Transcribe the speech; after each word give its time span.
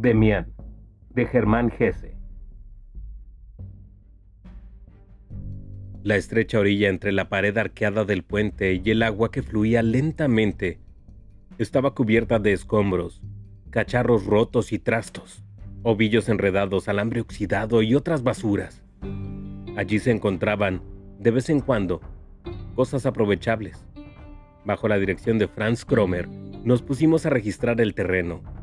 Demián, 0.00 0.54
de 1.10 1.26
Germán 1.26 1.70
Gese. 1.70 2.16
La 6.02 6.16
estrecha 6.16 6.58
orilla 6.58 6.88
entre 6.88 7.12
la 7.12 7.28
pared 7.28 7.54
arqueada 7.58 8.06
del 8.06 8.22
puente 8.22 8.80
y 8.82 8.90
el 8.90 9.02
agua 9.02 9.30
que 9.30 9.42
fluía 9.42 9.82
lentamente 9.82 10.78
estaba 11.58 11.94
cubierta 11.94 12.38
de 12.38 12.54
escombros, 12.54 13.20
cacharros 13.68 14.24
rotos 14.24 14.72
y 14.72 14.78
trastos, 14.78 15.44
ovillos 15.82 16.30
enredados, 16.30 16.88
alambre 16.88 17.20
oxidado 17.20 17.82
y 17.82 17.94
otras 17.94 18.22
basuras. 18.22 18.82
Allí 19.76 19.98
se 19.98 20.12
encontraban, 20.12 20.80
de 21.18 21.30
vez 21.30 21.50
en 21.50 21.60
cuando, 21.60 22.00
cosas 22.74 23.04
aprovechables. 23.04 23.84
Bajo 24.64 24.88
la 24.88 24.98
dirección 24.98 25.36
de 25.36 25.46
Franz 25.46 25.84
Kromer, 25.84 26.26
nos 26.64 26.80
pusimos 26.80 27.26
a 27.26 27.30
registrar 27.30 27.82
el 27.82 27.94
terreno 27.94 28.59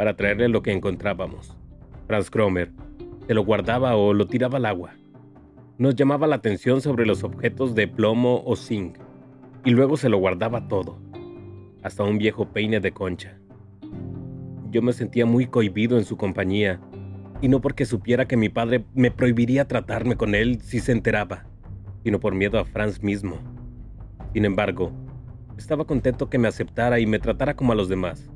para 0.00 0.16
traerle 0.16 0.48
lo 0.48 0.62
que 0.62 0.72
encontrábamos. 0.72 1.54
Franz 2.06 2.30
Kromer 2.30 2.72
se 3.26 3.34
lo 3.34 3.44
guardaba 3.44 3.96
o 3.96 4.14
lo 4.14 4.26
tiraba 4.26 4.56
al 4.56 4.64
agua. 4.64 4.94
Nos 5.76 5.94
llamaba 5.94 6.26
la 6.26 6.36
atención 6.36 6.80
sobre 6.80 7.04
los 7.04 7.22
objetos 7.22 7.74
de 7.74 7.86
plomo 7.86 8.42
o 8.46 8.56
zinc 8.56 8.96
y 9.62 9.72
luego 9.72 9.98
se 9.98 10.08
lo 10.08 10.16
guardaba 10.16 10.68
todo, 10.68 10.98
hasta 11.82 12.02
un 12.02 12.16
viejo 12.16 12.46
peine 12.48 12.80
de 12.80 12.92
concha. 12.92 13.38
Yo 14.70 14.80
me 14.80 14.94
sentía 14.94 15.26
muy 15.26 15.46
cohibido 15.46 15.98
en 15.98 16.06
su 16.06 16.16
compañía, 16.16 16.80
y 17.42 17.48
no 17.48 17.60
porque 17.60 17.84
supiera 17.84 18.26
que 18.26 18.38
mi 18.38 18.48
padre 18.48 18.86
me 18.94 19.10
prohibiría 19.10 19.68
tratarme 19.68 20.16
con 20.16 20.34
él 20.34 20.62
si 20.62 20.80
se 20.80 20.92
enteraba, 20.92 21.44
sino 22.04 22.20
por 22.20 22.34
miedo 22.34 22.58
a 22.58 22.64
Franz 22.64 23.02
mismo. 23.02 23.36
Sin 24.32 24.46
embargo, 24.46 24.92
estaba 25.58 25.84
contento 25.84 26.30
que 26.30 26.38
me 26.38 26.48
aceptara 26.48 27.00
y 27.00 27.06
me 27.06 27.18
tratara 27.18 27.54
como 27.54 27.72
a 27.72 27.76
los 27.76 27.90
demás. 27.90 28.30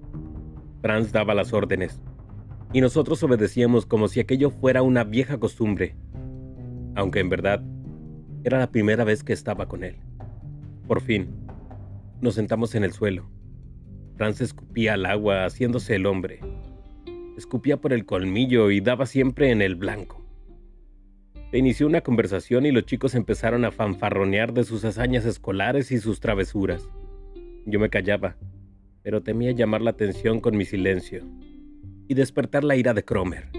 Franz 0.84 1.12
daba 1.12 1.32
las 1.32 1.54
órdenes, 1.54 1.98
y 2.74 2.82
nosotros 2.82 3.22
obedecíamos 3.22 3.86
como 3.86 4.06
si 4.06 4.20
aquello 4.20 4.50
fuera 4.50 4.82
una 4.82 5.02
vieja 5.02 5.38
costumbre, 5.38 5.96
aunque 6.94 7.20
en 7.20 7.30
verdad 7.30 7.62
era 8.44 8.58
la 8.58 8.70
primera 8.70 9.02
vez 9.02 9.24
que 9.24 9.32
estaba 9.32 9.66
con 9.66 9.82
él. 9.82 9.96
Por 10.86 11.00
fin, 11.00 11.30
nos 12.20 12.34
sentamos 12.34 12.74
en 12.74 12.84
el 12.84 12.92
suelo. 12.92 13.30
Franz 14.18 14.42
escupía 14.42 14.92
al 14.92 15.06
agua 15.06 15.46
haciéndose 15.46 15.94
el 15.94 16.04
hombre. 16.04 16.40
Escupía 17.38 17.78
por 17.78 17.94
el 17.94 18.04
colmillo 18.04 18.70
y 18.70 18.82
daba 18.82 19.06
siempre 19.06 19.52
en 19.52 19.62
el 19.62 19.76
blanco. 19.76 20.22
Se 21.50 21.56
inició 21.56 21.86
una 21.86 22.02
conversación 22.02 22.66
y 22.66 22.72
los 22.72 22.84
chicos 22.84 23.14
empezaron 23.14 23.64
a 23.64 23.70
fanfarronear 23.70 24.52
de 24.52 24.64
sus 24.64 24.84
hazañas 24.84 25.24
escolares 25.24 25.90
y 25.92 25.98
sus 25.98 26.20
travesuras. 26.20 26.86
Yo 27.64 27.80
me 27.80 27.88
callaba, 27.88 28.36
pero 29.04 29.22
temía 29.22 29.52
llamar 29.52 29.82
la 29.82 29.90
atención 29.90 30.40
con 30.40 30.56
mi 30.56 30.64
silencio 30.64 31.24
y 32.08 32.14
despertar 32.14 32.64
la 32.64 32.74
ira 32.74 32.94
de 32.94 33.04
Cromer. 33.04 33.50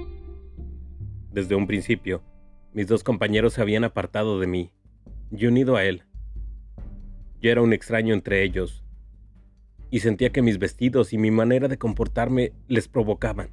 Desde 1.32 1.54
un 1.54 1.68
principio, 1.68 2.24
mis 2.74 2.88
dos 2.88 3.04
compañeros 3.04 3.54
se 3.54 3.62
habían 3.62 3.84
apartado 3.84 4.40
de 4.40 4.48
mí 4.48 4.72
y 5.32 5.46
unido 5.46 5.76
a 5.76 5.86
él. 5.86 6.02
Yo 7.40 7.52
era 7.52 7.62
un 7.62 7.74
extraño 7.74 8.16
entre 8.16 8.44
ellos 8.44 8.84
y 9.92 10.00
sentía 10.00 10.32
que 10.32 10.42
mis 10.42 10.58
vestidos 10.58 11.14
y 11.14 11.20
mi 11.20 11.30
manera 11.30 11.68
de 11.68 11.78
comportarme 11.78 12.52
les 12.68 12.88
provocaban. 12.88 13.50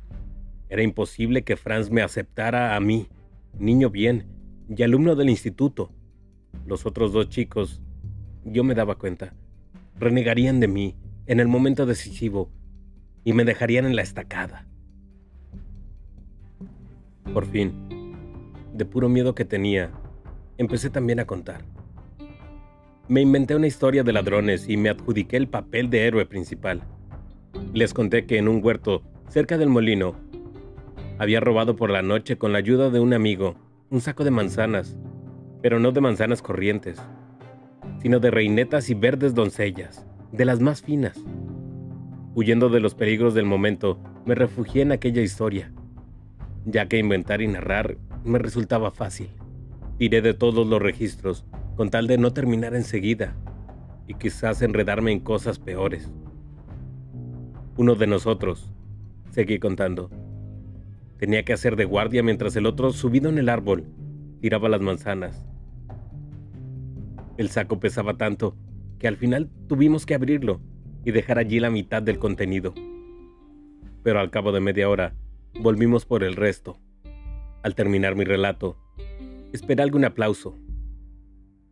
Era 0.70 0.82
imposible 0.82 1.42
que 1.42 1.56
Franz 1.56 1.90
me 1.90 2.00
aceptara 2.00 2.74
a 2.74 2.80
mí, 2.80 3.08
niño 3.58 3.90
bien 3.90 4.24
y 4.74 4.82
alumno 4.82 5.14
del 5.14 5.28
instituto. 5.28 5.92
Los 6.66 6.86
otros 6.86 7.12
dos 7.12 7.28
chicos, 7.28 7.82
yo 8.46 8.64
me 8.64 8.74
daba 8.74 8.94
cuenta, 8.94 9.34
renegarían 9.98 10.58
de 10.58 10.68
mí 10.68 10.96
en 11.26 11.40
el 11.40 11.48
momento 11.48 11.86
decisivo 11.86 12.50
y 13.24 13.32
me 13.32 13.44
dejarían 13.44 13.86
en 13.86 13.96
la 13.96 14.02
estacada. 14.02 14.66
Por 17.32 17.46
fin, 17.46 17.72
de 18.74 18.84
puro 18.84 19.08
miedo 19.08 19.34
que 19.34 19.44
tenía, 19.44 19.90
empecé 20.58 20.90
también 20.90 21.20
a 21.20 21.26
contar. 21.26 21.64
Me 23.08 23.20
inventé 23.20 23.54
una 23.54 23.66
historia 23.66 24.02
de 24.02 24.12
ladrones 24.12 24.68
y 24.68 24.76
me 24.76 24.88
adjudiqué 24.88 25.36
el 25.36 25.48
papel 25.48 25.90
de 25.90 26.06
héroe 26.06 26.26
principal. 26.26 26.82
Les 27.72 27.94
conté 27.94 28.26
que 28.26 28.38
en 28.38 28.48
un 28.48 28.64
huerto, 28.64 29.02
cerca 29.28 29.58
del 29.58 29.68
molino, 29.68 30.14
había 31.18 31.40
robado 31.40 31.76
por 31.76 31.90
la 31.90 32.02
noche 32.02 32.36
con 32.36 32.52
la 32.52 32.58
ayuda 32.58 32.90
de 32.90 33.00
un 33.00 33.12
amigo 33.12 33.56
un 33.90 34.00
saco 34.00 34.24
de 34.24 34.30
manzanas, 34.30 34.96
pero 35.60 35.78
no 35.78 35.92
de 35.92 36.00
manzanas 36.00 36.40
corrientes, 36.40 36.98
sino 38.00 38.20
de 38.20 38.30
reinetas 38.30 38.88
y 38.88 38.94
verdes 38.94 39.34
doncellas, 39.34 40.06
de 40.32 40.46
las 40.46 40.60
más 40.60 40.80
finas. 40.80 41.18
Huyendo 42.34 42.70
de 42.70 42.80
los 42.80 42.94
peligros 42.94 43.34
del 43.34 43.44
momento, 43.44 43.98
me 44.24 44.34
refugié 44.34 44.82
en 44.82 44.92
aquella 44.92 45.20
historia, 45.20 45.72
ya 46.64 46.88
que 46.88 46.98
inventar 46.98 47.42
y 47.42 47.48
narrar 47.48 47.98
me 48.24 48.38
resultaba 48.38 48.90
fácil. 48.90 49.28
Tiré 49.98 50.22
de 50.22 50.32
todos 50.32 50.66
los 50.66 50.80
registros, 50.80 51.44
con 51.76 51.90
tal 51.90 52.06
de 52.06 52.16
no 52.16 52.32
terminar 52.32 52.74
enseguida, 52.74 53.36
y 54.06 54.14
quizás 54.14 54.62
enredarme 54.62 55.12
en 55.12 55.20
cosas 55.20 55.58
peores. 55.58 56.10
Uno 57.76 57.94
de 57.94 58.06
nosotros, 58.06 58.70
seguí 59.30 59.58
contando, 59.58 60.10
tenía 61.18 61.44
que 61.44 61.52
hacer 61.52 61.76
de 61.76 61.84
guardia 61.84 62.22
mientras 62.22 62.56
el 62.56 62.66
otro, 62.66 62.92
subido 62.92 63.28
en 63.28 63.38
el 63.38 63.50
árbol, 63.50 63.84
tiraba 64.40 64.70
las 64.70 64.80
manzanas. 64.80 65.44
El 67.36 67.50
saco 67.50 67.78
pesaba 67.78 68.16
tanto 68.16 68.56
que 69.02 69.08
al 69.08 69.16
final 69.16 69.50
tuvimos 69.66 70.06
que 70.06 70.14
abrirlo 70.14 70.60
y 71.04 71.10
dejar 71.10 71.36
allí 71.36 71.58
la 71.58 71.70
mitad 71.70 72.00
del 72.00 72.20
contenido. 72.20 72.72
Pero 74.04 74.20
al 74.20 74.30
cabo 74.30 74.52
de 74.52 74.60
media 74.60 74.88
hora, 74.88 75.16
volvimos 75.60 76.06
por 76.06 76.22
el 76.22 76.36
resto. 76.36 76.78
Al 77.64 77.74
terminar 77.74 78.14
mi 78.14 78.22
relato, 78.22 78.78
esperé 79.52 79.82
algún 79.82 80.04
aplauso. 80.04 80.56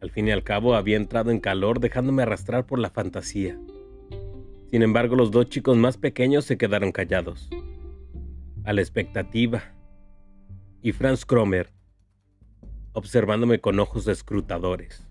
Al 0.01 0.11
fin 0.11 0.27
y 0.27 0.33
al 0.33 0.43
cabo 0.43 0.75
había 0.75 0.97
entrado 0.97 1.31
en 1.31 1.39
calor 1.39 1.79
dejándome 1.79 2.23
arrastrar 2.23 2.67
por 2.67 2.81
la 2.81 2.91
fantasía. 2.91 3.57
Sin 4.73 4.83
embargo, 4.83 5.15
los 5.15 5.31
dos 5.31 5.49
chicos 5.49 5.77
más 5.77 5.99
pequeños 5.99 6.45
se 6.45 6.59
quedaron 6.59 6.91
callados. 6.91 7.49
A 8.65 8.73
la 8.73 8.81
expectativa. 8.81 9.73
Y 10.83 10.91
Franz 10.91 11.25
Kromer, 11.25 11.73
observándome 12.93 13.61
con 13.61 13.79
ojos 13.79 14.09
escrutadores 14.09 15.10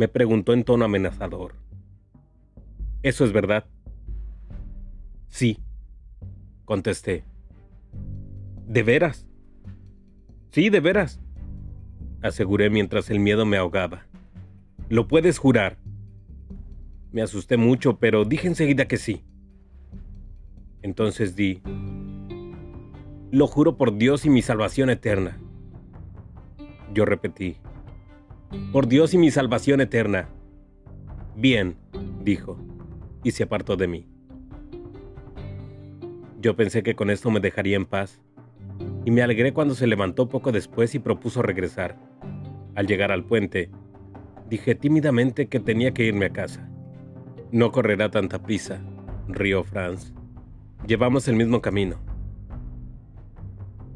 me 0.00 0.08
preguntó 0.08 0.54
en 0.54 0.64
tono 0.64 0.86
amenazador. 0.86 1.52
¿Eso 3.02 3.22
es 3.26 3.32
verdad? 3.34 3.66
Sí, 5.28 5.58
contesté. 6.64 7.22
¿De 8.66 8.82
veras? 8.82 9.26
Sí, 10.52 10.70
de 10.70 10.80
veras, 10.80 11.20
aseguré 12.22 12.70
mientras 12.70 13.10
el 13.10 13.20
miedo 13.20 13.44
me 13.44 13.58
ahogaba. 13.58 14.06
¿Lo 14.88 15.06
puedes 15.06 15.36
jurar? 15.36 15.76
Me 17.12 17.20
asusté 17.20 17.58
mucho, 17.58 17.98
pero 17.98 18.24
dije 18.24 18.48
enseguida 18.48 18.88
que 18.88 18.96
sí. 18.96 19.22
Entonces 20.80 21.36
di, 21.36 21.60
lo 23.30 23.46
juro 23.46 23.76
por 23.76 23.98
Dios 23.98 24.24
y 24.24 24.30
mi 24.30 24.40
salvación 24.40 24.88
eterna. 24.88 25.38
Yo 26.94 27.04
repetí, 27.04 27.58
por 28.72 28.88
Dios 28.88 29.14
y 29.14 29.18
mi 29.18 29.30
salvación 29.30 29.80
eterna. 29.80 30.28
Bien, 31.36 31.76
dijo, 32.22 32.58
y 33.22 33.30
se 33.30 33.44
apartó 33.44 33.76
de 33.76 33.88
mí. 33.88 34.06
Yo 36.40 36.56
pensé 36.56 36.82
que 36.82 36.94
con 36.94 37.10
esto 37.10 37.30
me 37.30 37.40
dejaría 37.40 37.76
en 37.76 37.86
paz, 37.86 38.20
y 39.04 39.10
me 39.10 39.22
alegré 39.22 39.52
cuando 39.52 39.74
se 39.74 39.86
levantó 39.86 40.28
poco 40.28 40.52
después 40.52 40.94
y 40.94 40.98
propuso 40.98 41.42
regresar. 41.42 41.96
Al 42.74 42.86
llegar 42.86 43.12
al 43.12 43.24
puente, 43.24 43.70
dije 44.48 44.74
tímidamente 44.74 45.48
que 45.48 45.60
tenía 45.60 45.92
que 45.92 46.04
irme 46.04 46.26
a 46.26 46.32
casa. 46.32 46.68
No 47.52 47.72
correrá 47.72 48.10
tanta 48.10 48.42
prisa, 48.42 48.80
rió 49.28 49.64
Franz. 49.64 50.12
Llevamos 50.86 51.28
el 51.28 51.36
mismo 51.36 51.60
camino. 51.60 51.96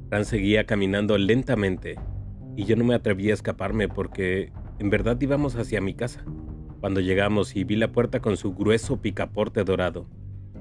Franz 0.08 0.28
seguía 0.28 0.64
caminando 0.64 1.16
lentamente 1.18 1.96
y 2.56 2.64
yo 2.64 2.76
no 2.76 2.84
me 2.84 2.94
atreví 2.94 3.30
a 3.30 3.34
escaparme 3.34 3.88
porque 3.88 4.52
en 4.78 4.90
verdad 4.90 5.20
íbamos 5.20 5.56
hacia 5.56 5.80
mi 5.80 5.94
casa. 5.94 6.24
Cuando 6.80 7.00
llegamos 7.00 7.56
y 7.56 7.64
vi 7.64 7.76
la 7.76 7.92
puerta 7.92 8.20
con 8.20 8.36
su 8.36 8.54
grueso 8.54 9.00
picaporte 9.00 9.64
dorado, 9.64 10.06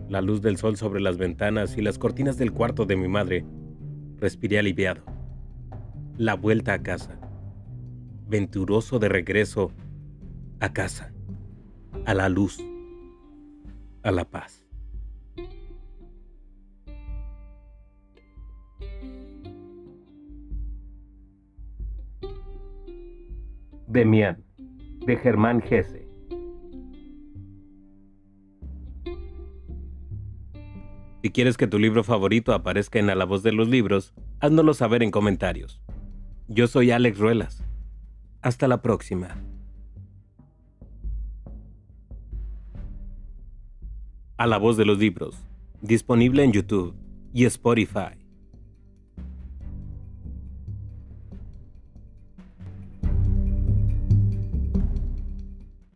la 0.09 0.21
luz 0.21 0.41
del 0.41 0.57
sol 0.57 0.77
sobre 0.77 1.01
las 1.01 1.17
ventanas 1.17 1.77
y 1.77 1.81
las 1.81 1.97
cortinas 1.97 2.37
del 2.37 2.51
cuarto 2.51 2.85
de 2.85 2.95
mi 2.95 3.07
madre, 3.07 3.45
respiré 4.17 4.59
aliviado. 4.59 5.03
La 6.17 6.35
vuelta 6.35 6.73
a 6.73 6.83
casa. 6.83 7.19
Venturoso 8.27 8.99
de 8.99 9.09
regreso 9.09 9.71
a 10.59 10.71
casa, 10.71 11.13
a 12.05 12.13
la 12.13 12.29
luz, 12.29 12.63
a 14.01 14.11
la 14.11 14.23
paz. 14.23 14.62
Demián, 23.93 24.43
de 25.05 25.15
Germán 25.17 25.61
Gese. 25.61 26.07
Si 31.21 31.29
quieres 31.29 31.57
que 31.57 31.67
tu 31.67 31.77
libro 31.77 32.03
favorito 32.03 32.53
aparezca 32.53 32.97
en 32.97 33.11
A 33.11 33.15
la 33.15 33.25
voz 33.25 33.43
de 33.43 33.51
los 33.51 33.69
libros, 33.69 34.15
háznoslo 34.39 34.73
saber 34.73 35.03
en 35.03 35.11
comentarios. 35.11 35.79
Yo 36.47 36.65
soy 36.65 36.89
Alex 36.89 37.19
Ruelas. 37.19 37.63
Hasta 38.41 38.67
la 38.67 38.81
próxima. 38.81 39.37
A 44.37 44.47
la 44.47 44.57
voz 44.57 44.75
de 44.75 44.85
los 44.85 44.97
libros, 44.97 45.37
disponible 45.81 46.43
en 46.43 46.51
YouTube 46.51 46.95
y 47.31 47.45
Spotify. 47.45 48.22